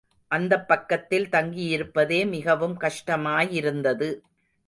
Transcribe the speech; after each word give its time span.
அந்தப்பக்கத்தில் 0.31 1.27
தங்கியிருப்பதே 1.31 2.19
மிகவும் 2.27 2.75
கஷ்டமாயிருந்தது. 2.79 4.09